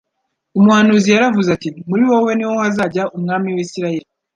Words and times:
Umuhanuzi 0.59 1.07
yaravuze 1.11 1.49
ati:" 1.55 1.69
Muri 1.89 2.03
wowe 2.09 2.31
ni 2.35 2.45
ho 2.47 2.53
hazaya 2.61 3.03
Umwami 3.17 3.47
w'Isirayeli, 3.55 4.09